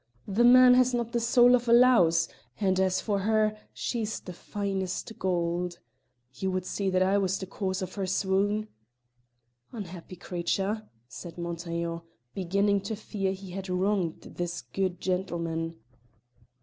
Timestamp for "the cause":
7.37-7.83